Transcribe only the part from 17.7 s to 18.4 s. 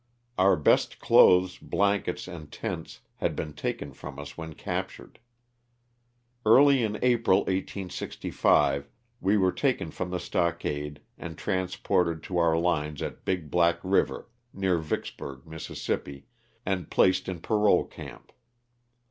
camp.